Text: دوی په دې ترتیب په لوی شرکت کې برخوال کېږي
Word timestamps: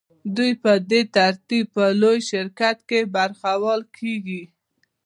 دوی 0.35 0.51
په 0.63 0.71
دې 0.89 1.01
ترتیب 1.15 1.65
په 1.75 1.85
لوی 2.01 2.17
شرکت 2.29 2.77
کې 2.89 2.99
برخوال 3.15 3.81
کېږي 3.97 4.43